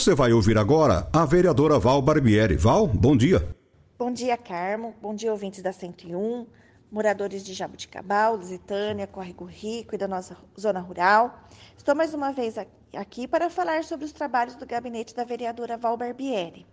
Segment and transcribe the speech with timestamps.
[0.00, 2.56] Você vai ouvir agora a vereadora Val Barbieri.
[2.56, 3.54] Val, bom dia.
[3.98, 4.94] Bom dia, Carmo.
[4.98, 6.46] Bom dia, ouvintes da 101,
[6.90, 11.46] moradores de Jabuticabal, Lusitânia, Córrego Rico e da nossa zona rural.
[11.76, 12.54] Estou mais uma vez
[12.96, 16.66] aqui para falar sobre os trabalhos do gabinete da vereadora Val Barbieri.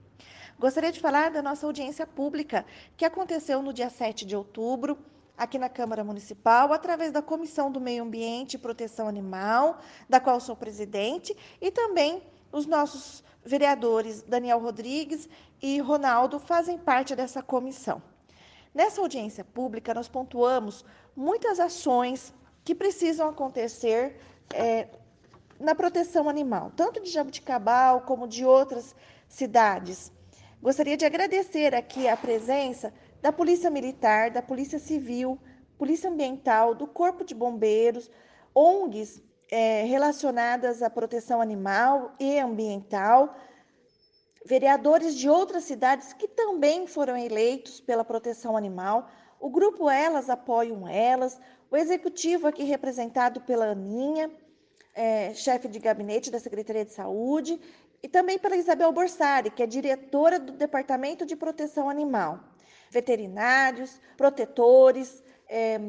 [0.58, 2.66] Gostaria de falar da nossa audiência pública,
[2.96, 4.98] que aconteceu no dia 7 de outubro,
[5.38, 10.40] aqui na Câmara Municipal, através da Comissão do Meio Ambiente e Proteção Animal, da qual
[10.40, 15.30] sou presidente, e também os nossos vereadores Daniel Rodrigues
[15.62, 18.02] e Ronaldo fazem parte dessa comissão.
[18.74, 20.84] Nessa audiência pública, nós pontuamos
[21.16, 24.20] muitas ações que precisam acontecer
[24.54, 24.88] é,
[25.60, 28.96] na proteção animal, tanto de Jabuticabal como de outras
[29.28, 30.12] cidades.
[30.62, 35.40] Gostaria de agradecer aqui a presença da Polícia Militar, da Polícia Civil,
[35.78, 38.10] Polícia Ambiental, do Corpo de Bombeiros,
[38.54, 43.36] ONGs é, relacionadas à proteção animal e ambiental,
[44.46, 49.10] vereadores de outras cidades que também foram eleitos pela proteção animal.
[49.40, 54.32] O grupo Elas Apoiam Elas, o executivo aqui representado pela Aninha,
[54.96, 57.60] é, chefe de gabinete da Secretaria de Saúde,
[58.02, 62.40] e também pela Isabel Borsari, que é diretora do Departamento de Proteção Animal.
[62.90, 65.80] Veterinários, protetores, é,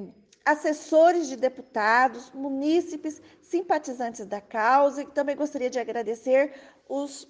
[0.44, 6.52] assessores de deputados, munícipes, simpatizantes da causa, e também gostaria de agradecer
[6.88, 7.28] os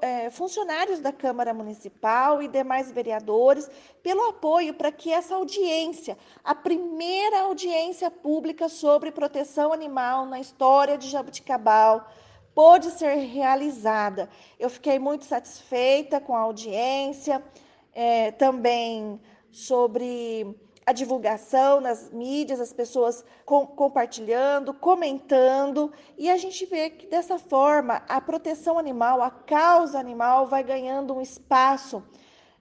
[0.00, 3.68] é, funcionários da Câmara Municipal e demais vereadores
[4.02, 10.96] pelo apoio para que essa audiência, a primeira audiência pública sobre proteção animal na história
[10.96, 12.08] de Jabuticabal,
[12.54, 14.28] pôde ser realizada.
[14.58, 17.42] Eu fiquei muito satisfeita com a audiência,
[17.92, 19.20] é, também
[19.50, 27.06] sobre a divulgação nas mídias, as pessoas com, compartilhando, comentando, e a gente vê que
[27.06, 32.02] dessa forma a proteção animal, a causa animal vai ganhando um espaço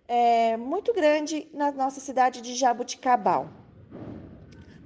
[0.08, 3.50] é, muito grande na nossa cidade de Jabuticabal.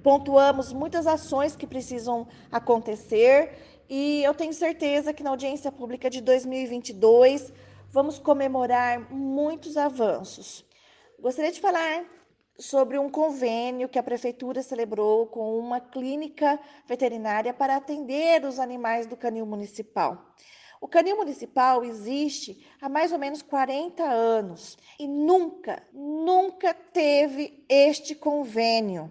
[0.02, 3.58] Pontuamos muitas ações que precisam acontecer
[3.90, 7.52] e eu tenho certeza que na audiência pública de 2022
[7.96, 10.66] vamos comemorar muitos avanços.
[11.18, 12.04] Gostaria de falar
[12.60, 19.08] sobre um convênio que a prefeitura celebrou com uma clínica veterinária para atender os animais
[19.08, 20.36] do canil municipal.
[20.82, 28.14] O canil municipal existe há mais ou menos 40 anos e nunca, nunca teve este
[28.14, 29.10] convênio.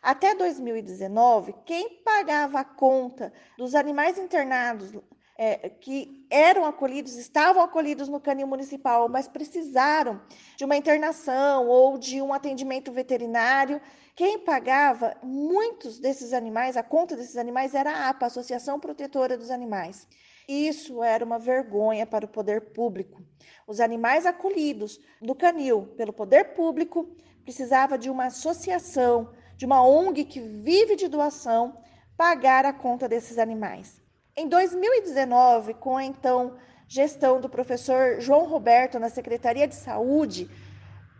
[0.00, 4.94] Até 2019, quem pagava a conta dos animais internados
[5.36, 10.20] é, que eram acolhidos, estavam acolhidos no canil municipal, mas precisaram
[10.56, 13.80] de uma internação ou de um atendimento veterinário.
[14.14, 19.50] Quem pagava muitos desses animais, a conta desses animais era a APA, Associação Protetora dos
[19.50, 20.06] Animais.
[20.46, 23.22] Isso era uma vergonha para o poder público.
[23.66, 27.08] Os animais acolhidos no canil pelo poder público
[27.42, 31.78] precisava de uma associação, de uma ONG que vive de doação,
[32.16, 34.03] pagar a conta desses animais.
[34.36, 36.56] Em 2019, com a então
[36.88, 40.50] gestão do professor João Roberto na Secretaria de Saúde,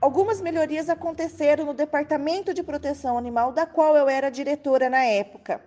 [0.00, 5.64] algumas melhorias aconteceram no Departamento de Proteção Animal, da qual eu era diretora na época.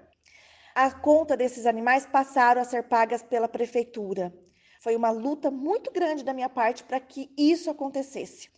[0.75, 4.33] A conta desses animais passaram a ser pagas pela prefeitura.
[4.81, 8.49] Foi uma luta muito grande da minha parte para que isso acontecesse.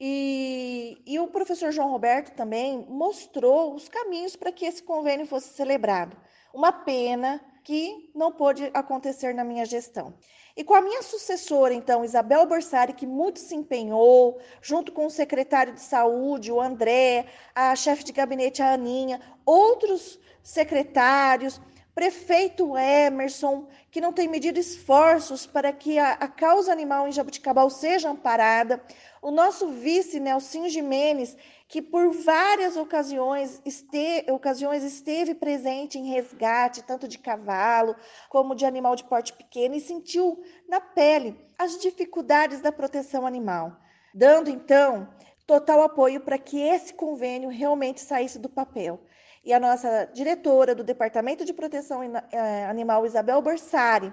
[0.00, 5.54] E, e, o professor João Roberto também mostrou os caminhos para que esse convênio fosse
[5.54, 6.16] celebrado.
[6.52, 10.14] Uma pena que não pôde acontecer na minha gestão.
[10.54, 15.10] E com a minha sucessora, então, Isabel Borsari, que muito se empenhou, junto com o
[15.10, 21.60] secretário de saúde, o André, a chefe de gabinete, a Aninha, outros secretários,
[21.94, 27.70] prefeito Emerson, que não tem medido esforços para que a, a causa animal em Jabuticabal
[27.70, 28.82] seja amparada,
[29.22, 31.36] o nosso vice, Nelson Jimenez,
[31.68, 37.94] que por várias ocasiões, este, ocasiões esteve presente em resgate, tanto de cavalo
[38.28, 43.76] como de animal de porte pequeno, e sentiu na pele as dificuldades da proteção animal,
[44.12, 45.08] dando então
[45.46, 49.00] total apoio para que esse convênio realmente saísse do papel
[49.44, 54.12] e a nossa diretora do Departamento de Proteção eh, Animal, Isabel Borsari,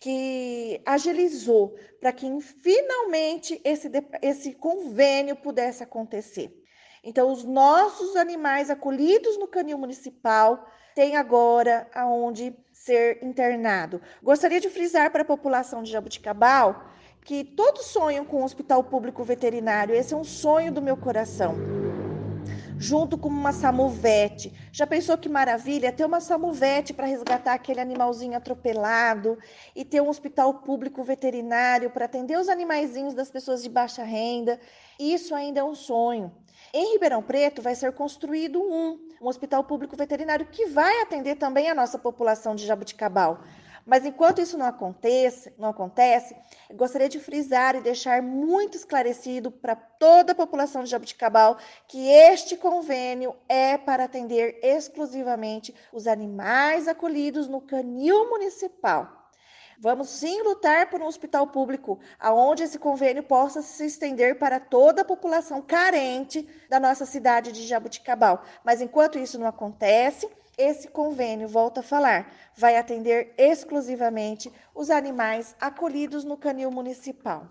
[0.00, 3.90] que agilizou para que finalmente esse,
[4.20, 6.52] esse convênio pudesse acontecer.
[7.02, 14.02] Então, os nossos animais acolhidos no canil municipal têm agora aonde ser internado.
[14.22, 16.84] Gostaria de frisar para a população de Jabuticabal
[17.24, 19.94] que todos sonham com um hospital público veterinário.
[19.94, 21.85] Esse é um sonho do meu coração
[22.78, 24.52] junto com uma samuvete.
[24.72, 29.38] Já pensou que maravilha ter uma samuvete para resgatar aquele animalzinho atropelado
[29.74, 34.60] e ter um hospital público veterinário para atender os animaizinhos das pessoas de baixa renda?
[34.98, 36.32] Isso ainda é um sonho.
[36.72, 41.70] Em Ribeirão Preto vai ser construído um, um hospital público veterinário que vai atender também
[41.70, 43.40] a nossa população de Jabuticabal.
[43.86, 46.36] Mas enquanto isso não acontece, não acontece,
[46.74, 51.56] gostaria de frisar e deixar muito esclarecido para toda a população de Jabuticabal
[51.86, 59.30] que este convênio é para atender exclusivamente os animais acolhidos no canil municipal.
[59.78, 65.02] Vamos sim lutar por um hospital público, aonde esse convênio possa se estender para toda
[65.02, 68.42] a população carente da nossa cidade de Jabuticabal.
[68.64, 75.54] Mas enquanto isso não acontece, esse convênio, volta a falar, vai atender exclusivamente os animais
[75.60, 77.46] acolhidos no canil municipal.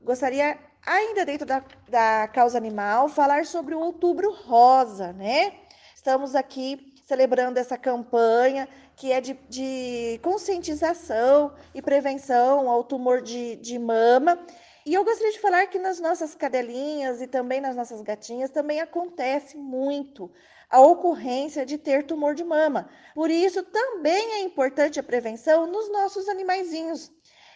[0.00, 5.54] Gostaria, ainda dentro da, da causa animal, falar sobre o Outubro Rosa, né?
[5.94, 13.56] Estamos aqui celebrando essa campanha que é de, de conscientização e prevenção ao tumor de,
[13.56, 14.38] de mama.
[14.84, 18.80] E eu gostaria de falar que nas nossas cadelinhas e também nas nossas gatinhas também
[18.80, 20.30] acontece muito
[20.70, 22.88] a ocorrência de ter tumor de mama.
[23.14, 27.10] Por isso, também é importante a prevenção nos nossos animaizinhos.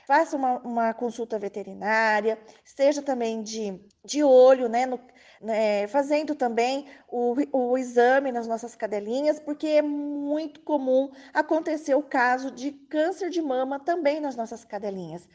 [0.06, 5.00] Faça uma, uma consulta veterinária, esteja também de, de olho, né, no,
[5.40, 12.02] né, fazendo também o, o exame nas nossas cadelinhas, porque é muito comum acontecer o
[12.02, 15.26] caso de câncer de mama também nas nossas cadelinhas.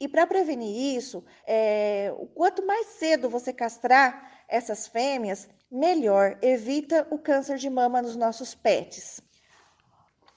[0.00, 7.18] E para prevenir isso, é, quanto mais cedo você castrar essas fêmeas, melhor, evita o
[7.18, 9.20] câncer de mama nos nossos pets.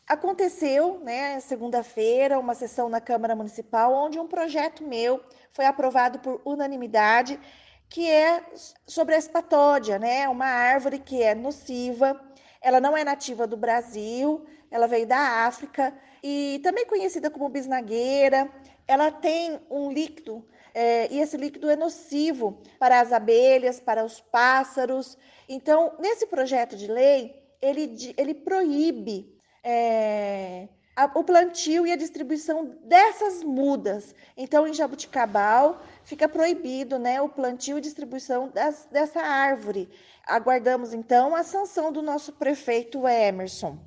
[0.08, 6.42] Aconteceu, né, segunda-feira, uma sessão na Câmara Municipal onde um projeto meu foi aprovado por
[6.44, 7.40] unanimidade,
[7.88, 8.44] que é
[8.88, 12.20] sobre a espatódia, né, uma árvore que é nociva,
[12.62, 18.50] ela não é nativa do Brasil, ela veio da África e também conhecida como bisnagueira.
[18.88, 24.20] Ela tem um líquido é, e esse líquido é nocivo para as abelhas, para os
[24.20, 25.18] pássaros.
[25.48, 32.78] Então, nesse projeto de lei, ele, ele proíbe é, a, o plantio e a distribuição
[32.84, 34.14] dessas mudas.
[34.36, 39.90] Então, em Jabuticabal, fica proibido né, o plantio e distribuição das, dessa árvore.
[40.26, 43.80] Aguardamos, então, a sanção do nosso prefeito Emerson.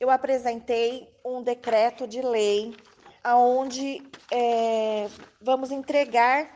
[0.00, 2.74] Eu apresentei um decreto de lei
[3.22, 5.08] aonde é,
[5.40, 6.50] vamos entregar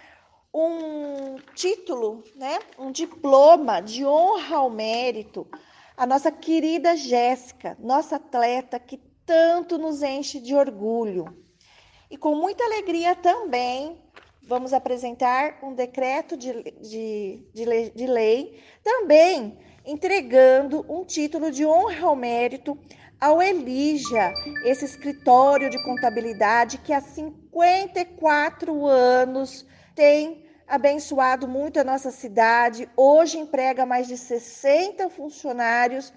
[0.52, 5.46] um título, né, um diploma de honra ao mérito
[5.96, 11.26] à nossa querida Jéssica, nossa atleta que tanto nos enche de orgulho.
[12.10, 13.98] E com muita alegria também
[14.42, 22.06] vamos apresentar um decreto de, de, de, de lei, também entregando um título de honra
[22.06, 22.78] ao mérito
[23.20, 24.32] ao Elija,
[24.64, 33.38] esse escritório de contabilidade que há 54 anos tem abençoado muito a nossa cidade, hoje
[33.38, 36.12] emprega mais de 60 funcionários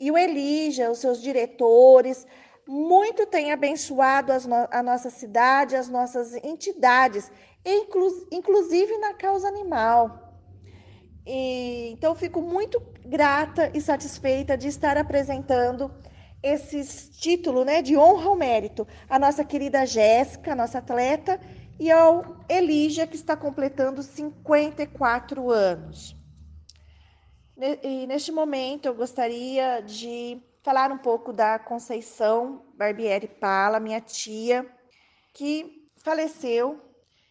[0.00, 2.26] e o Elija, os seus diretores,
[2.66, 7.32] muito tem abençoado no a nossa cidade, as nossas entidades,
[7.64, 10.27] inclu inclusive na causa animal.
[11.30, 15.92] E, então, fico muito grata e satisfeita de estar apresentando
[16.42, 21.38] esse título né, de honra ao mérito à nossa querida Jéssica, nossa atleta,
[21.78, 26.16] e ao Elígia, que está completando 54 anos.
[27.82, 34.66] E neste momento eu gostaria de falar um pouco da Conceição Barbieri Pala, minha tia,
[35.34, 36.87] que faleceu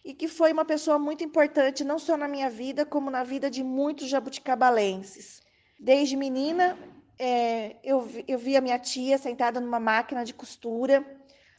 [0.08, 3.52] e que foi uma pessoa muito importante não só na minha vida, como na vida
[3.52, 5.42] de muitos jabuticabalenses.
[5.78, 6.78] Desde menina,
[7.20, 11.06] é, eu, eu vi a minha tia sentada numa máquina de costura,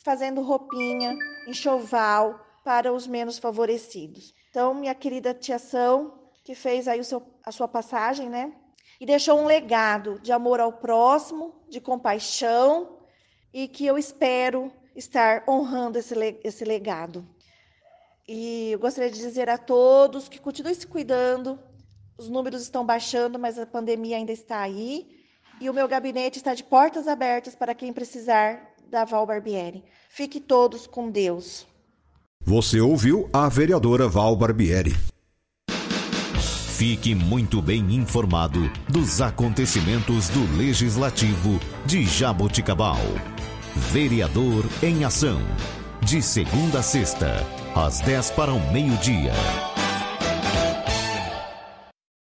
[0.02, 1.14] fazendo roupinha,
[1.47, 4.33] enxoval para os menos favorecidos.
[4.49, 8.50] Então, minha querida tia São, que fez aí o seu, a sua passagem, né?
[8.99, 12.97] E deixou um legado de amor ao próximo, de compaixão,
[13.52, 17.28] e que eu espero estar honrando esse, esse legado.
[18.29, 21.59] E eu gostaria de dizer a todos que continuem se cuidando.
[22.19, 25.09] Os números estão baixando, mas a pandemia ainda está aí.
[25.61, 29.83] E o meu gabinete está de portas abertas para quem precisar da Val Barbieri.
[30.11, 31.67] Fique todos com Deus.
[32.45, 34.95] Você ouviu a vereadora Val Barbieri.
[36.77, 42.99] Fique muito bem informado dos acontecimentos do Legislativo de Jaboticabal.
[43.75, 45.41] Vereador em Ação.
[46.03, 47.45] De segunda a sexta,
[47.75, 49.33] às 10 para o meio-dia.